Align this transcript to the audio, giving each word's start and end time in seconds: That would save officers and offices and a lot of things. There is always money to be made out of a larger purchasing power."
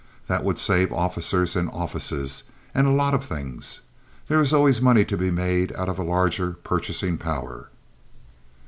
That 0.25 0.43
would 0.43 0.57
save 0.57 0.91
officers 0.91 1.55
and 1.55 1.69
offices 1.69 2.43
and 2.73 2.87
a 2.87 2.89
lot 2.89 3.13
of 3.13 3.23
things. 3.23 3.81
There 4.29 4.41
is 4.41 4.51
always 4.51 4.81
money 4.81 5.05
to 5.05 5.15
be 5.15 5.29
made 5.29 5.71
out 5.73 5.89
of 5.89 5.99
a 5.99 6.03
larger 6.03 6.53
purchasing 6.53 7.19
power." 7.19 7.69